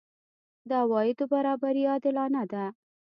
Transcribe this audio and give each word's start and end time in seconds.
د 0.69 0.71
عوایدو 0.83 1.23
برابري 1.33 1.83
عادلانه 1.91 2.43
ده؟ 2.51 2.65